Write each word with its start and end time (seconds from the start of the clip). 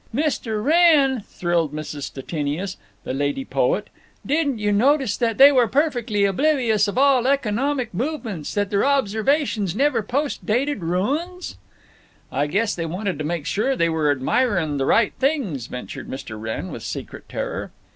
"Mr. 0.15 0.53
Wr 0.63 0.63
r 0.63 0.63
renn," 0.81 1.23
thrilled 1.27 1.71
Mrs. 1.75 2.09
Stettinius, 2.11 2.75
the 3.03 3.13
lady 3.13 3.45
poet, 3.45 3.91
"didn't 4.25 4.57
you 4.57 4.71
notice 4.71 5.15
that 5.15 5.37
they 5.37 5.51
were 5.51 5.67
perfectly 5.67 6.25
oblivious 6.25 6.87
of 6.87 6.97
all 6.97 7.27
economic 7.27 7.93
movements; 7.93 8.55
that 8.55 8.71
their 8.71 8.83
observations 8.83 9.75
never 9.75 10.01
post 10.01 10.43
dated 10.43 10.81
ruins?" 10.81 11.55
"I 12.31 12.47
guess 12.47 12.73
they 12.73 12.87
wanted 12.87 13.19
to 13.19 13.23
make 13.23 13.45
sure 13.45 13.75
they 13.75 13.89
were 13.89 14.09
admirin' 14.09 14.77
the 14.79 14.87
right 14.87 15.13
things," 15.19 15.67
ventured 15.67 16.09
Mr. 16.09 16.35
Wrenn, 16.41 16.71
with 16.71 16.81
secret 16.81 17.29
terror. 17.29 17.69